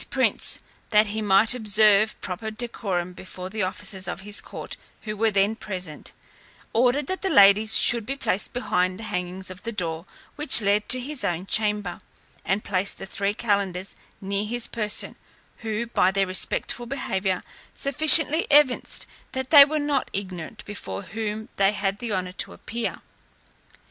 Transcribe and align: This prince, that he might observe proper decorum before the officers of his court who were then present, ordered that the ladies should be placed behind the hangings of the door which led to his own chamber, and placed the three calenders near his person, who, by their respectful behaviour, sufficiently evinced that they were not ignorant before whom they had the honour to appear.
This 0.00 0.04
prince, 0.06 0.60
that 0.88 1.08
he 1.08 1.20
might 1.20 1.52
observe 1.52 2.18
proper 2.22 2.50
decorum 2.50 3.12
before 3.12 3.50
the 3.50 3.62
officers 3.64 4.08
of 4.08 4.22
his 4.22 4.40
court 4.40 4.78
who 5.02 5.14
were 5.14 5.30
then 5.30 5.54
present, 5.56 6.12
ordered 6.72 7.06
that 7.06 7.20
the 7.20 7.28
ladies 7.28 7.76
should 7.76 8.06
be 8.06 8.16
placed 8.16 8.54
behind 8.54 8.98
the 8.98 9.02
hangings 9.04 9.50
of 9.50 9.62
the 9.62 9.72
door 9.72 10.06
which 10.36 10.62
led 10.62 10.88
to 10.88 10.98
his 11.00 11.22
own 11.22 11.44
chamber, 11.44 12.00
and 12.46 12.64
placed 12.64 12.96
the 12.96 13.04
three 13.04 13.34
calenders 13.34 13.94
near 14.22 14.46
his 14.46 14.66
person, 14.68 15.16
who, 15.58 15.86
by 15.86 16.10
their 16.10 16.26
respectful 16.26 16.86
behaviour, 16.86 17.42
sufficiently 17.74 18.46
evinced 18.50 19.06
that 19.32 19.50
they 19.50 19.66
were 19.66 19.78
not 19.78 20.08
ignorant 20.14 20.64
before 20.64 21.02
whom 21.02 21.50
they 21.56 21.72
had 21.72 21.98
the 21.98 22.10
honour 22.10 22.32
to 22.32 22.54
appear. 22.54 23.02